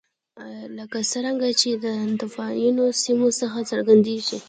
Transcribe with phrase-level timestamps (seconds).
[0.77, 4.37] لکه څرنګه چې له ناتوفیانو سیمو څخه څرګندېږي